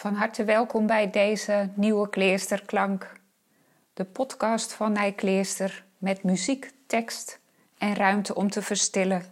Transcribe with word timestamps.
Van 0.00 0.14
harte 0.14 0.44
welkom 0.44 0.86
bij 0.86 1.10
deze 1.10 1.70
nieuwe 1.74 2.08
Kleesterklank. 2.08 3.20
De 3.94 4.04
podcast 4.04 4.72
van 4.72 4.92
Nijkleester 4.92 5.84
met 5.98 6.22
muziek, 6.22 6.72
tekst 6.86 7.40
en 7.78 7.94
ruimte 7.94 8.34
om 8.34 8.50
te 8.50 8.62
verstillen. 8.62 9.24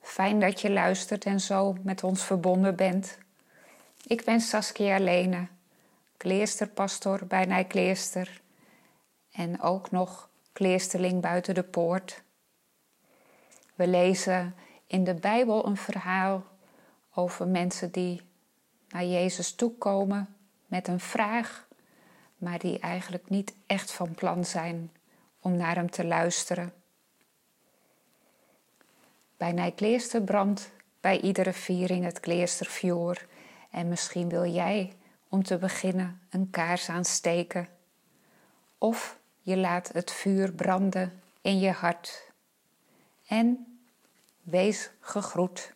Fijn 0.00 0.40
dat 0.40 0.60
je 0.60 0.70
luistert 0.70 1.24
en 1.24 1.40
zo 1.40 1.76
met 1.82 2.04
ons 2.04 2.24
verbonden 2.24 2.76
bent. 2.76 3.18
Ik 4.06 4.24
ben 4.24 4.40
Saskia 4.40 4.98
Lene, 4.98 5.46
kleesterpastor 6.16 7.26
bij 7.26 7.44
Nijkleester 7.44 8.40
en 9.32 9.60
ook 9.60 9.90
nog 9.90 10.28
kleesterling 10.52 11.20
buiten 11.20 11.54
de 11.54 11.64
poort. 11.64 12.22
We 13.74 13.86
lezen 13.86 14.54
in 14.86 15.04
de 15.04 15.14
Bijbel 15.14 15.66
een 15.66 15.76
verhaal 15.76 16.44
over 17.14 17.48
mensen 17.48 17.90
die 17.90 18.27
naar 18.88 19.04
Jezus 19.04 19.54
toekomen 19.54 20.36
met 20.66 20.88
een 20.88 21.00
vraag, 21.00 21.66
maar 22.36 22.58
die 22.58 22.78
eigenlijk 22.78 23.28
niet 23.28 23.54
echt 23.66 23.92
van 23.92 24.14
plan 24.14 24.44
zijn 24.44 24.92
om 25.40 25.56
naar 25.56 25.74
Hem 25.74 25.90
te 25.90 26.04
luisteren. 26.04 26.72
Bij 29.36 29.52
Nijkleester 29.52 30.22
brandt 30.22 30.70
bij 31.00 31.20
iedere 31.20 31.52
viering 31.52 32.04
het 32.04 32.20
kleestervuur 32.20 33.26
en 33.70 33.88
misschien 33.88 34.28
wil 34.28 34.44
jij 34.44 34.92
om 35.28 35.42
te 35.42 35.58
beginnen 35.58 36.20
een 36.30 36.50
kaars 36.50 36.88
aansteken. 36.88 37.68
Of 38.78 39.18
je 39.40 39.56
laat 39.56 39.90
het 39.92 40.12
vuur 40.12 40.52
branden 40.52 41.22
in 41.40 41.58
je 41.58 41.70
hart. 41.70 42.30
En 43.26 43.78
wees 44.42 44.90
gegroet. 45.00 45.74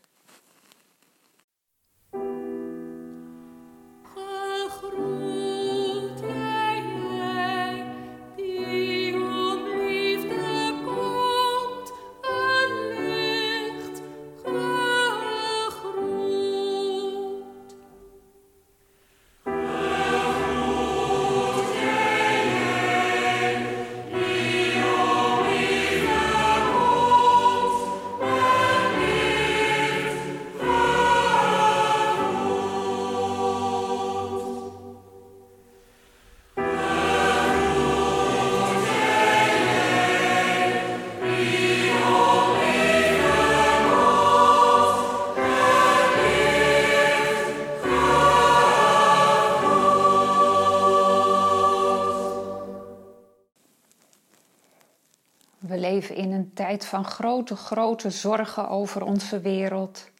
Leven 55.83 56.15
in 56.17 56.33
een 56.33 56.53
tijd 56.55 56.85
van 56.85 57.05
grote, 57.05 57.57
grote 57.57 58.11
zorgen 58.11 58.69
over 58.69 59.05
onze 59.05 59.41
wereld. 59.41 60.11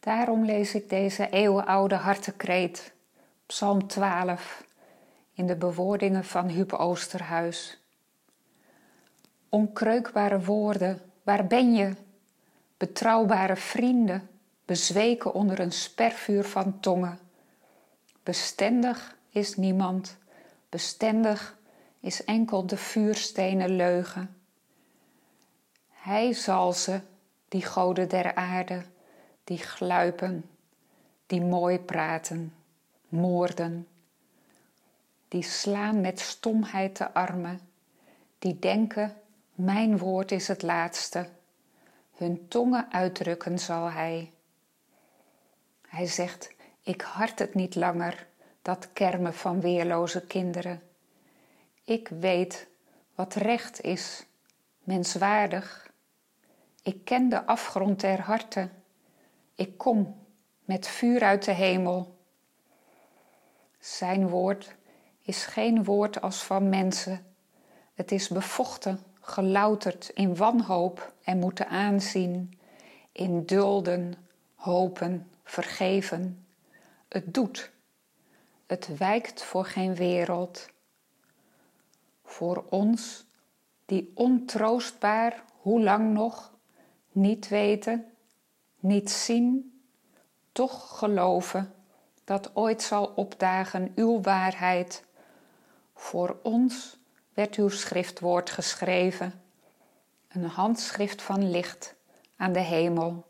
Daarom 0.00 0.44
lees 0.44 0.74
ik 0.74 0.88
deze 0.88 1.28
eeuwenoude 1.28 1.94
hartekreet, 1.94 2.92
Psalm 3.46 3.86
12, 3.86 4.64
in 5.34 5.46
de 5.46 5.56
bewoordingen 5.56 6.24
van 6.24 6.48
Huub 6.48 6.72
Oosterhuis. 6.72 7.80
Onkreukbare 9.48 10.40
woorden, 10.40 11.00
waar 11.22 11.46
ben 11.46 11.74
je? 11.74 11.94
Betrouwbare 12.76 13.56
vrienden, 13.56 14.28
bezweken 14.64 15.34
onder 15.34 15.60
een 15.60 15.72
spervuur 15.72 16.44
van 16.44 16.80
tongen. 16.80 17.18
Bestendig 18.22 19.16
is 19.30 19.56
niemand, 19.56 20.16
bestendig 20.68 21.58
is 22.00 22.24
enkel 22.24 22.66
de 22.66 22.76
vuurstenen 22.76 23.76
leugen. 23.76 24.41
Hij 26.02 26.32
zal 26.32 26.72
ze, 26.72 27.00
die 27.48 27.64
goden 27.64 28.08
der 28.08 28.34
aarde, 28.34 28.82
die 29.44 29.58
gluipen, 29.58 30.50
die 31.26 31.40
mooi 31.40 31.78
praten, 31.78 32.54
moorden, 33.08 33.88
die 35.28 35.42
slaan 35.42 36.00
met 36.00 36.20
stomheid 36.20 36.96
de 36.96 37.14
armen, 37.14 37.60
die 38.38 38.58
denken, 38.58 39.16
mijn 39.54 39.98
woord 39.98 40.32
is 40.32 40.48
het 40.48 40.62
laatste, 40.62 41.28
hun 42.16 42.48
tongen 42.48 42.92
uitdrukken 42.92 43.58
zal 43.58 43.90
hij. 43.90 44.32
Hij 45.88 46.06
zegt, 46.06 46.54
ik 46.82 47.00
hart 47.00 47.38
het 47.38 47.54
niet 47.54 47.74
langer, 47.74 48.26
dat 48.62 48.92
kermen 48.92 49.34
van 49.34 49.60
weerloze 49.60 50.26
kinderen. 50.26 50.82
Ik 51.84 52.08
weet 52.08 52.68
wat 53.14 53.34
recht 53.34 53.80
is, 53.80 54.26
menswaardig, 54.78 55.91
ik 56.82 57.04
ken 57.04 57.28
de 57.28 57.46
afgrond 57.46 58.00
der 58.00 58.20
harten. 58.20 58.70
Ik 59.54 59.78
kom 59.78 60.20
met 60.64 60.88
vuur 60.88 61.22
uit 61.22 61.44
de 61.44 61.52
hemel. 61.52 62.16
Zijn 63.78 64.28
woord 64.28 64.74
is 65.22 65.44
geen 65.44 65.84
woord 65.84 66.20
als 66.20 66.42
van 66.42 66.68
mensen. 66.68 67.26
Het 67.94 68.12
is 68.12 68.28
bevochten, 68.28 69.00
gelouterd 69.20 70.08
in 70.08 70.36
wanhoop 70.36 71.14
en 71.24 71.38
moeten 71.38 71.68
aanzien, 71.68 72.58
in 73.12 73.46
dulden, 73.46 74.14
hopen, 74.54 75.30
vergeven. 75.44 76.46
Het 77.08 77.34
doet. 77.34 77.70
Het 78.66 78.96
wijkt 78.96 79.42
voor 79.42 79.64
geen 79.64 79.94
wereld. 79.94 80.68
Voor 82.24 82.64
ons, 82.68 83.26
die 83.84 84.12
ontroostbaar, 84.14 85.44
hoe 85.60 85.82
lang 85.82 86.12
nog, 86.12 86.51
niet 87.12 87.48
weten, 87.48 88.04
niet 88.80 89.10
zien, 89.10 89.80
toch 90.52 90.98
geloven 90.98 91.74
dat 92.24 92.50
ooit 92.54 92.82
zal 92.82 93.06
opdagen 93.06 93.92
uw 93.94 94.20
waarheid. 94.20 95.04
Voor 95.94 96.36
ons 96.42 96.98
werd 97.34 97.54
uw 97.54 97.68
schriftwoord 97.68 98.50
geschreven, 98.50 99.42
een 100.28 100.44
handschrift 100.44 101.22
van 101.22 101.50
licht 101.50 101.94
aan 102.36 102.52
de 102.52 102.60
hemel. 102.60 103.24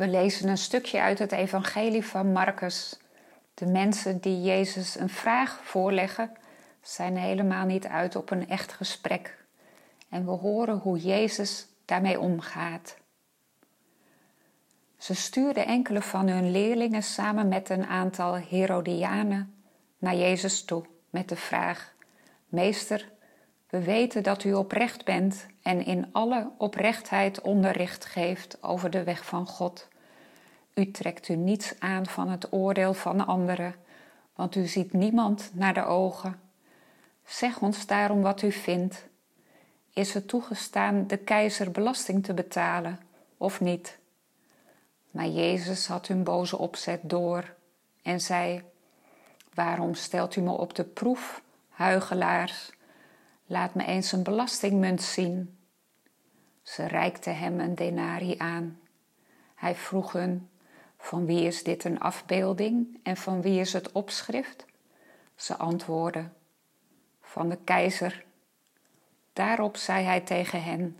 We 0.00 0.08
lezen 0.08 0.48
een 0.48 0.58
stukje 0.58 1.00
uit 1.00 1.18
het 1.18 1.32
Evangelie 1.32 2.04
van 2.04 2.32
Marcus. 2.32 2.98
De 3.54 3.66
mensen 3.66 4.20
die 4.20 4.42
Jezus 4.42 4.98
een 4.98 5.08
vraag 5.08 5.60
voorleggen, 5.62 6.32
zijn 6.82 7.16
helemaal 7.16 7.66
niet 7.66 7.86
uit 7.86 8.16
op 8.16 8.30
een 8.30 8.48
echt 8.48 8.72
gesprek. 8.72 9.44
En 10.08 10.24
we 10.24 10.30
horen 10.30 10.78
hoe 10.78 10.98
Jezus 10.98 11.66
daarmee 11.84 12.20
omgaat. 12.20 12.96
Ze 14.98 15.14
stuurden 15.14 15.66
enkele 15.66 16.02
van 16.02 16.28
hun 16.28 16.50
leerlingen 16.50 17.02
samen 17.02 17.48
met 17.48 17.70
een 17.70 17.86
aantal 17.86 18.34
Herodianen 18.34 19.54
naar 19.98 20.16
Jezus 20.16 20.64
toe 20.64 20.84
met 21.10 21.28
de 21.28 21.36
vraag: 21.36 21.94
Meester, 22.48 23.12
we 23.68 23.82
weten 23.82 24.22
dat 24.22 24.44
u 24.44 24.52
oprecht 24.54 25.04
bent 25.04 25.46
en 25.62 25.84
in 25.84 26.08
alle 26.12 26.50
oprechtheid 26.58 27.40
onderricht 27.40 28.04
geeft 28.04 28.62
over 28.62 28.90
de 28.90 29.04
weg 29.04 29.24
van 29.24 29.46
God. 29.46 29.88
U 30.74 30.90
trekt 30.90 31.28
u 31.28 31.34
niets 31.34 31.74
aan 31.78 32.06
van 32.06 32.28
het 32.28 32.52
oordeel 32.52 32.94
van 32.94 33.26
anderen, 33.26 33.74
want 34.34 34.56
u 34.56 34.66
ziet 34.66 34.92
niemand 34.92 35.50
naar 35.52 35.74
de 35.74 35.84
ogen. 35.84 36.40
Zeg 37.24 37.60
ons 37.60 37.86
daarom 37.86 38.22
wat 38.22 38.42
u 38.42 38.52
vindt. 38.52 39.04
Is 39.92 40.14
het 40.14 40.28
toegestaan 40.28 41.06
de 41.06 41.16
keizer 41.16 41.70
belasting 41.70 42.24
te 42.24 42.34
betalen 42.34 42.98
of 43.36 43.60
niet? 43.60 43.98
Maar 45.10 45.26
Jezus 45.26 45.86
had 45.86 46.06
hun 46.06 46.24
boze 46.24 46.58
opzet 46.58 47.00
door 47.02 47.54
en 48.02 48.20
zei: 48.20 48.62
Waarom 49.54 49.94
stelt 49.94 50.36
u 50.36 50.40
me 50.40 50.50
op 50.50 50.74
de 50.74 50.84
proef, 50.84 51.42
huigelaars? 51.68 52.70
Laat 53.46 53.74
me 53.74 53.84
eens 53.84 54.12
een 54.12 54.22
belastingmunt 54.22 55.02
zien. 55.02 55.58
Ze 56.62 56.86
reikte 56.86 57.30
hem 57.30 57.60
een 57.60 57.74
denari 57.74 58.34
aan. 58.38 58.80
Hij 59.54 59.74
vroeg 59.74 60.12
hun: 60.12 60.48
Van 61.02 61.26
wie 61.26 61.42
is 61.44 61.62
dit 61.62 61.84
een 61.84 62.00
afbeelding 62.00 62.98
en 63.02 63.16
van 63.16 63.42
wie 63.42 63.60
is 63.60 63.72
het 63.72 63.92
opschrift? 63.92 64.64
Ze 65.34 65.56
antwoordden: 65.56 66.34
Van 67.20 67.48
de 67.48 67.58
keizer. 67.64 68.24
Daarop 69.32 69.76
zei 69.76 70.04
hij 70.04 70.20
tegen 70.20 70.62
hen: 70.62 70.98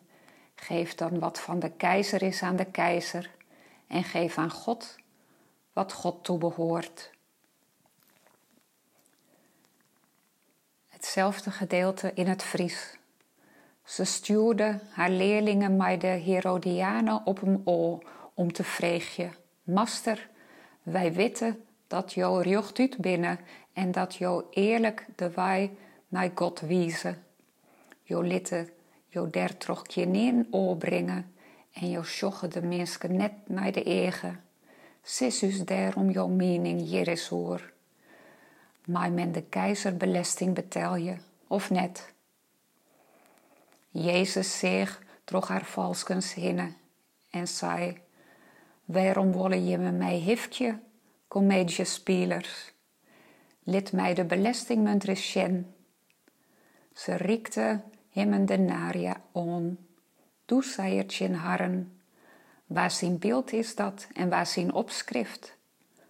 Geef 0.54 0.94
dan 0.94 1.18
wat 1.18 1.40
van 1.40 1.58
de 1.58 1.70
keizer 1.70 2.22
is 2.22 2.42
aan 2.42 2.56
de 2.56 2.70
keizer, 2.70 3.30
en 3.86 4.04
geef 4.04 4.38
aan 4.38 4.50
God 4.50 4.96
wat 5.72 5.92
God 5.92 6.24
toebehoort. 6.24 7.10
hetzelfde 11.00 11.50
gedeelte 11.50 12.12
in 12.14 12.26
het 12.26 12.42
Fries. 12.42 12.98
Ze 13.84 14.04
stuurde 14.04 14.80
haar 14.90 15.10
leerlingen 15.10 15.76
bij 15.76 15.98
de 15.98 16.06
Herodianen 16.06 17.26
op 17.26 17.42
oor 17.64 18.02
om 18.34 18.52
te 18.52 18.64
vreegje. 18.64 19.30
Master, 19.62 20.28
wij 20.82 21.12
weten 21.12 21.64
dat 21.86 22.12
jou 22.12 22.42
rjocht 22.42 22.78
uit 22.78 22.96
binnen 22.96 23.38
en 23.72 23.92
dat 23.92 24.14
jou 24.14 24.44
eerlijk 24.50 25.06
de 25.16 25.30
wij 25.30 25.76
naar 26.08 26.30
God 26.34 26.60
wiezen. 26.60 27.24
Jo 28.02 28.20
litte 28.20 28.68
jou 29.06 29.30
der 29.30 29.56
toch 29.56 29.84
geen 29.88 30.46
oor 30.50 30.76
brengen 30.76 31.34
en 31.72 31.90
jou 31.90 32.04
sjogge 32.04 32.48
de 32.48 32.62
mensen 32.62 33.16
net 33.16 33.32
naar 33.46 33.72
de 33.72 33.82
ege. 33.82 34.36
Sis 35.02 35.42
us 35.42 35.64
daarom 35.64 36.10
jouw 36.10 36.28
mening 36.28 36.80
hier 36.80 37.08
is 37.08 37.28
hoor 37.28 37.72
men 38.90 39.32
de 39.32 39.42
keizer 39.42 39.96
belasting 39.96 40.54
betel 40.54 40.96
je, 40.96 41.16
of 41.46 41.70
net. 41.70 42.12
Jezus 43.90 44.58
zich 44.58 45.02
droeg 45.24 45.48
haar 45.48 45.64
valskens 45.64 46.34
hinnen 46.34 46.76
en 47.30 47.48
zei, 47.48 48.00
waarom 48.92 49.32
willen 49.32 49.66
je 49.66 49.78
me 49.78 49.90
mij 49.90 50.16
hiftje, 50.16 50.78
comediespelers? 51.28 52.72
Lid 53.62 53.92
mij 53.92 54.14
de 54.14 54.24
belastingmunt 54.24 55.04
resjen. 55.04 55.74
Ze 56.94 57.14
riekte 57.14 57.80
hem 58.10 58.32
een 58.32 58.46
denaria 58.46 59.20
on. 59.32 59.78
Doe 60.44 60.64
zei 60.64 60.96
het 60.96 61.18
harren. 61.34 62.00
Waar 62.66 62.90
zijn 62.90 63.18
beeld 63.18 63.52
is 63.52 63.74
dat 63.74 64.08
en 64.12 64.28
waar 64.28 64.46
zijn 64.46 64.72
opschrift? 64.72 65.56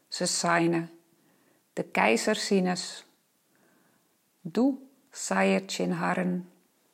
Ze 0.09 0.27
zeiden, 0.27 0.91
de 1.73 1.83
keizer 1.83 2.37
Sinus. 2.37 3.07
Doe, 4.41 4.75
saiertje 5.11 5.83
in 5.83 5.91
harren, 5.91 6.51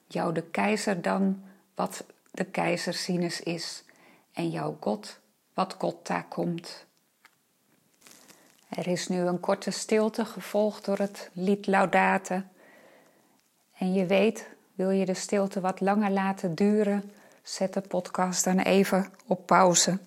jou 0.06 0.34
de 0.34 0.42
keizer 0.42 1.02
dan 1.02 1.44
wat 1.74 2.04
de 2.30 2.44
keizer 2.44 2.94
Sinus 2.94 3.40
is, 3.40 3.84
en 4.32 4.50
jouw 4.50 4.76
God 4.80 5.20
wat 5.56 5.74
God 5.78 6.06
daar 6.06 6.26
komt. 6.28 6.86
Er 8.68 8.86
is 8.86 9.08
nu 9.08 9.18
een 9.20 9.40
korte 9.40 9.70
stilte 9.70 10.24
gevolgd 10.24 10.84
door 10.84 10.98
het 10.98 11.30
lied 11.32 11.66
Laudate. 11.66 12.44
En 13.78 13.92
je 13.92 14.06
weet, 14.06 14.48
wil 14.74 14.90
je 14.90 15.04
de 15.06 15.14
stilte 15.14 15.60
wat 15.60 15.80
langer 15.80 16.10
laten 16.10 16.54
duren, 16.54 17.12
zet 17.42 17.74
de 17.74 17.80
podcast 17.80 18.44
dan 18.44 18.58
even 18.58 19.12
op 19.26 19.46
pauze. 19.46 19.98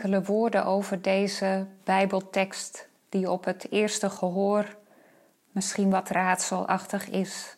Enkele 0.00 0.22
woorden 0.22 0.64
over 0.64 1.02
deze 1.02 1.66
Bijbeltekst, 1.84 2.88
die 3.08 3.30
op 3.30 3.44
het 3.44 3.70
eerste 3.70 4.10
gehoor 4.10 4.76
misschien 5.50 5.90
wat 5.90 6.08
raadselachtig 6.08 7.08
is. 7.08 7.56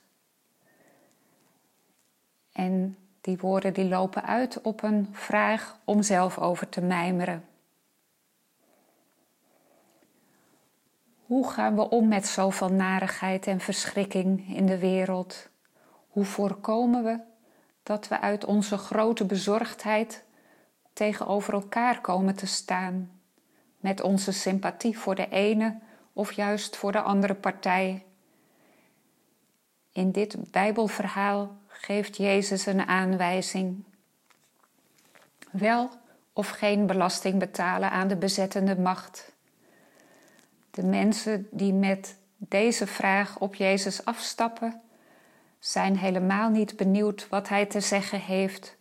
En 2.53 2.99
die 3.21 3.39
woorden 3.39 3.73
die 3.73 3.85
lopen 3.85 4.25
uit 4.25 4.61
op 4.61 4.83
een 4.83 5.09
vraag 5.13 5.79
om 5.85 6.03
zelf 6.03 6.39
over 6.39 6.69
te 6.69 6.81
mijmeren. 6.81 7.45
Hoe 11.27 11.51
gaan 11.51 11.75
we 11.75 11.89
om 11.89 12.09
met 12.09 12.27
zoveel 12.27 12.73
narigheid 12.73 13.47
en 13.47 13.61
verschrikking 13.61 14.57
in 14.57 14.67
de 14.67 14.79
wereld? 14.79 15.49
Hoe 16.09 16.25
voorkomen 16.25 17.05
we 17.05 17.19
dat 17.83 18.09
we 18.09 18.21
uit 18.21 18.45
onze 18.45 18.77
grote 18.79 19.25
bezorgdheid 19.25 20.25
tegenover 20.93 21.53
elkaar 21.53 22.01
komen 22.01 22.35
te 22.35 22.47
staan, 22.47 23.11
met 23.81 24.01
onze 24.01 24.33
sympathie 24.33 24.99
voor 24.99 25.15
de 25.15 25.29
ene 25.29 25.79
of 26.13 26.33
juist 26.33 26.77
voor 26.77 26.93
de 26.93 27.01
andere 27.01 27.35
partij? 27.35 28.05
In 29.93 30.11
dit 30.11 30.51
Bijbelverhaal 30.51 31.57
geeft 31.67 32.17
Jezus 32.17 32.67
een 32.67 32.87
aanwijzing. 32.87 33.85
Wel 35.51 35.91
of 36.33 36.49
geen 36.49 36.87
belasting 36.87 37.39
betalen 37.39 37.91
aan 37.91 38.09
de 38.09 38.17
bezettende 38.17 38.79
macht. 38.79 39.33
De 40.71 40.85
mensen 40.85 41.49
die 41.51 41.73
met 41.73 42.17
deze 42.37 42.87
vraag 42.87 43.39
op 43.39 43.55
Jezus 43.55 44.05
afstappen, 44.05 44.81
zijn 45.59 45.99
helemaal 45.99 46.51
niet 46.51 46.77
benieuwd 46.77 47.29
wat 47.29 47.49
hij 47.49 47.67
te 47.67 47.81
zeggen 47.81 48.21
heeft. 48.21 48.77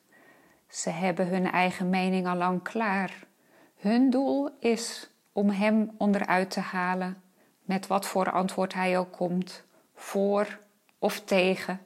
Ze 0.72 0.90
hebben 0.90 1.28
hun 1.28 1.52
eigen 1.52 1.90
mening 1.90 2.28
al 2.28 2.36
lang 2.36 2.62
klaar. 2.62 3.28
Hun 3.76 4.10
doel 4.10 4.50
is 4.60 5.10
om 5.32 5.50
hem 5.50 5.92
onderuit 5.98 6.52
te 6.52 6.60
halen, 6.60 7.22
met 7.62 7.88
wat 7.88 8.06
voor 8.06 8.32
antwoord 8.32 8.74
hij 8.74 8.98
ook 8.98 9.12
komt, 9.12 9.64
voor 9.94 10.60
of 11.00 11.20
tegen. 11.20 11.82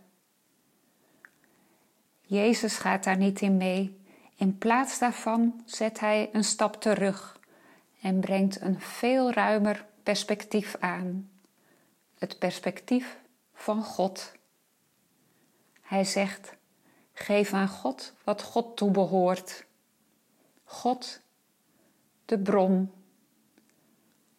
Jezus 2.22 2.78
gaat 2.78 3.04
daar 3.04 3.18
niet 3.18 3.42
in 3.42 3.58
mee. 3.58 4.00
In 4.36 4.58
plaats 4.58 5.00
daarvan 5.00 5.62
zet 5.66 6.00
hij 6.00 6.30
een 6.32 6.44
stap 6.44 6.82
terug 6.82 7.40
en 8.02 8.20
brengt 8.20 8.62
een 8.62 8.80
veel 8.82 9.32
ruimer 9.32 9.86
perspectief 10.04 10.76
aan. 10.80 11.30
Het 12.18 12.40
perspectief 12.40 13.18
van 13.54 13.84
God. 13.84 14.32
Hij 15.82 16.04
zegt: 16.04 16.56
Geef 17.18 17.54
aan 17.54 17.68
God 17.68 18.14
wat 18.24 18.42
God 18.42 18.78
toebehoort. 18.78 19.66
God, 20.64 21.22
de 22.26 22.40
bron, 22.40 22.92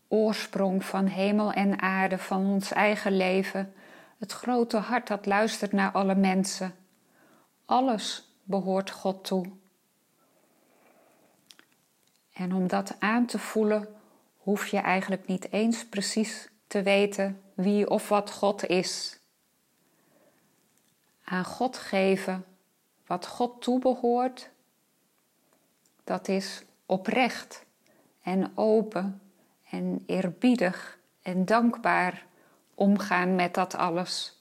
oorsprong 0.08 0.84
van 0.84 1.06
hemel 1.06 1.52
en 1.52 1.80
aarde, 1.80 2.18
van 2.18 2.46
ons 2.46 2.72
eigen 2.72 3.16
leven, 3.16 3.74
het 4.18 4.32
grote 4.32 4.76
hart 4.76 5.06
dat 5.06 5.26
luistert 5.26 5.72
naar 5.72 5.92
alle 5.92 6.14
mensen. 6.14 6.74
Alles 7.64 8.28
behoort 8.42 8.90
God 8.90 9.24
toe. 9.24 9.52
En 12.32 12.54
om 12.54 12.66
dat 12.66 12.96
aan 12.98 13.26
te 13.26 13.38
voelen, 13.38 13.88
hoef 14.36 14.66
je 14.66 14.78
eigenlijk 14.78 15.26
niet 15.26 15.52
eens 15.52 15.86
precies 15.86 16.48
te 16.66 16.82
weten 16.82 17.42
wie 17.54 17.90
of 17.90 18.08
wat 18.08 18.30
God 18.30 18.66
is. 18.66 19.18
Aan 21.24 21.44
God 21.44 21.76
geven 21.76 22.44
wat 23.06 23.26
God 23.26 23.62
toebehoort, 23.62 24.50
dat 26.04 26.28
is 26.28 26.64
oprecht 26.86 27.64
en 28.22 28.52
open 28.54 29.20
en 29.70 30.02
eerbiedig 30.06 30.98
en 31.22 31.44
dankbaar 31.44 32.26
omgaan 32.74 33.34
met 33.34 33.54
dat 33.54 33.74
alles. 33.74 34.40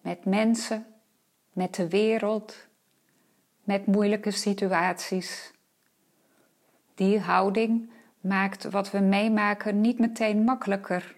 Met 0.00 0.24
mensen, 0.24 0.86
met 1.52 1.74
de 1.74 1.88
wereld, 1.88 2.56
met 3.64 3.86
moeilijke 3.86 4.30
situaties. 4.30 5.52
Die 6.94 7.20
houding 7.20 7.90
maakt 8.20 8.64
wat 8.64 8.90
we 8.90 8.98
meemaken 8.98 9.80
niet 9.80 9.98
meteen 9.98 10.44
makkelijker. 10.44 11.16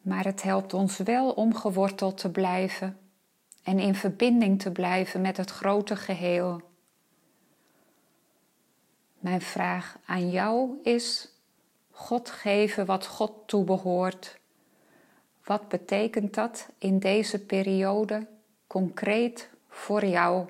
Maar 0.00 0.24
het 0.24 0.42
helpt 0.42 0.74
ons 0.74 0.96
wel 0.96 1.30
om 1.30 1.54
geworteld 1.54 2.18
te 2.18 2.30
blijven 2.30 2.98
en 3.68 3.78
in 3.78 3.94
verbinding 3.94 4.62
te 4.62 4.70
blijven 4.70 5.20
met 5.20 5.36
het 5.36 5.50
grote 5.50 5.96
geheel. 5.96 6.60
Mijn 9.18 9.40
vraag 9.40 9.98
aan 10.06 10.30
jou 10.30 10.78
is: 10.82 11.28
God 11.90 12.30
geven 12.30 12.86
wat 12.86 13.06
God 13.06 13.32
toebehoort. 13.46 14.38
Wat 15.44 15.68
betekent 15.68 16.34
dat 16.34 16.68
in 16.78 16.98
deze 16.98 17.44
periode 17.44 18.26
concreet 18.66 19.50
voor 19.68 20.04
jou? 20.04 20.48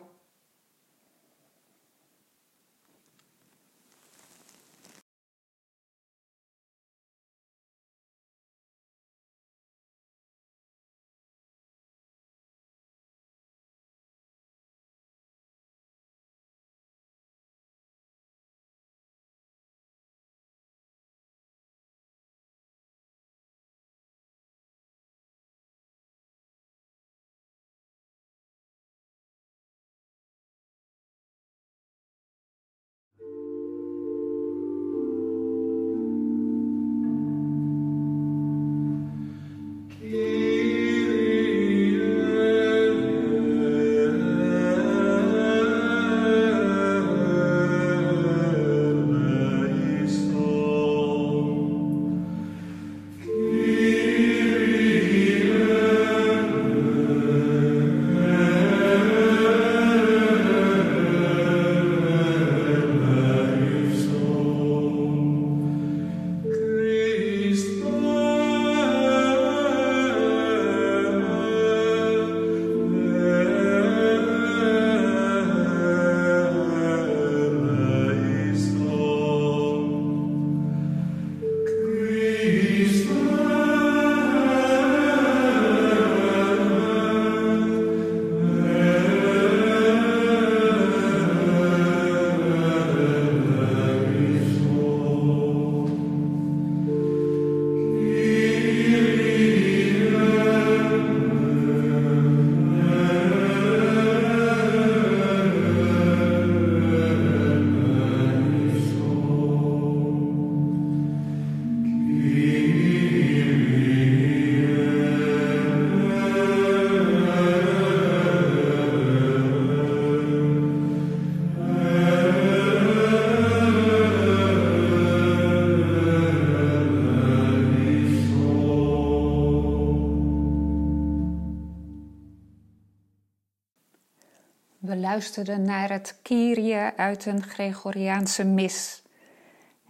We 134.88 134.96
luisterden 134.96 135.62
naar 135.62 135.90
het 135.90 136.18
Kyrie 136.22 136.76
uit 136.76 137.26
een 137.26 137.42
Gregoriaanse 137.42 138.44
mis. 138.44 139.02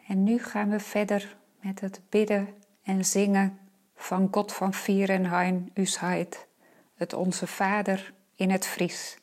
En 0.09 0.25
nu 0.25 0.39
gaan 0.39 0.71
we 0.71 0.81
verder 0.81 1.37
met 1.61 1.81
het 1.81 2.01
bidden 2.09 2.49
en 2.83 3.05
zingen 3.05 3.59
van 3.95 4.29
God 4.31 4.53
van 4.53 4.73
Vierenhain 4.73 5.71
Usheid, 5.75 6.47
het 6.95 7.13
Onze 7.13 7.47
Vader 7.47 8.13
in 8.35 8.51
het 8.51 8.67
Fries. 8.67 9.19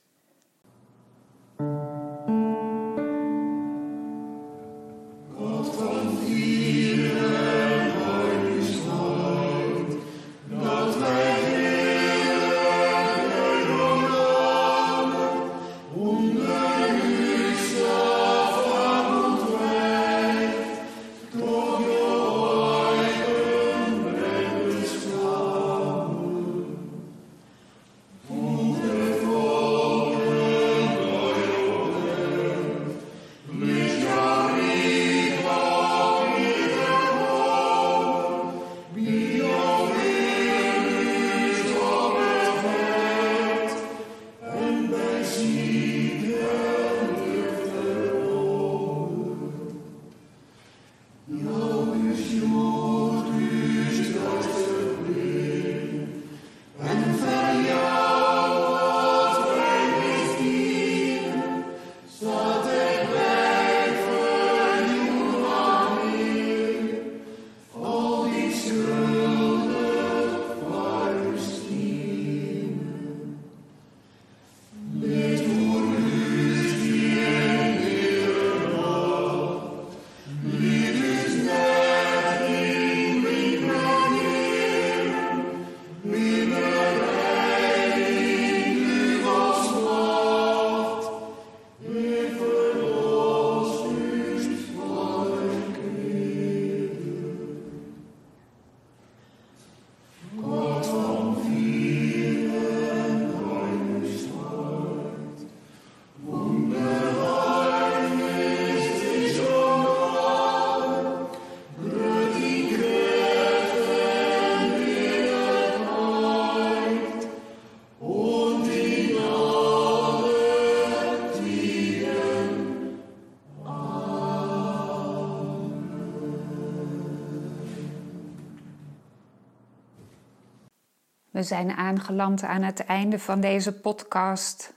We 131.36 131.44
zijn 131.44 131.72
aangeland 131.72 132.44
aan 132.44 132.62
het 132.62 132.86
einde 132.86 133.20
van 133.20 133.40
deze 133.40 133.80
podcast 133.80 134.74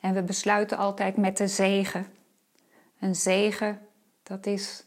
en 0.00 0.14
we 0.14 0.22
besluiten 0.22 0.78
altijd 0.78 1.16
met 1.16 1.36
de 1.36 1.48
zegen. 1.48 2.06
Een 3.00 3.14
zegen, 3.14 3.80
dat 4.22 4.46
is 4.46 4.84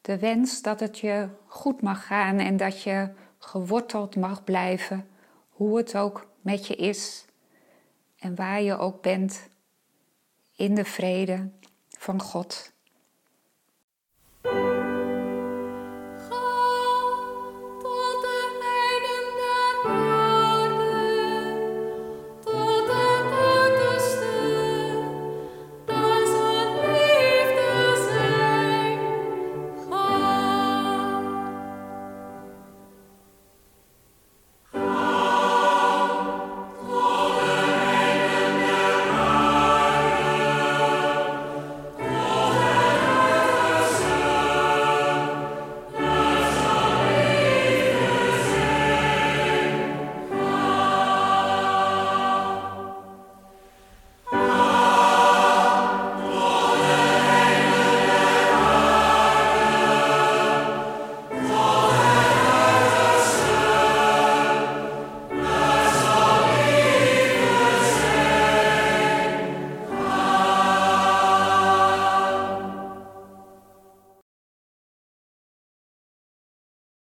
de 0.00 0.18
wens 0.18 0.62
dat 0.62 0.80
het 0.80 0.98
je 0.98 1.28
goed 1.46 1.82
mag 1.82 2.06
gaan 2.06 2.38
en 2.38 2.56
dat 2.56 2.82
je 2.82 3.10
geworteld 3.38 4.16
mag 4.16 4.44
blijven, 4.44 5.08
hoe 5.48 5.76
het 5.76 5.96
ook 5.96 6.26
met 6.40 6.66
je 6.66 6.74
is 6.74 7.24
en 8.18 8.34
waar 8.34 8.62
je 8.62 8.78
ook 8.78 9.02
bent, 9.02 9.48
in 10.56 10.74
de 10.74 10.84
vrede 10.84 11.50
van 11.88 12.22
God. 12.22 12.72